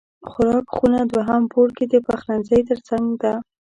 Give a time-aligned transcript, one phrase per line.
[0.29, 3.33] خوراک خونه دوهم پوړ کې د پخلنځی تر څنګ ده